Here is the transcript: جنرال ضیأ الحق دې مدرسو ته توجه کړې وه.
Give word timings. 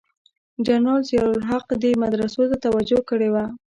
جنرال 0.65 1.01
ضیأ 1.09 1.23
الحق 1.31 1.67
دې 1.83 1.91
مدرسو 2.03 2.43
ته 2.51 2.57
توجه 2.65 2.99
کړې 3.09 3.29
وه. 3.33 3.45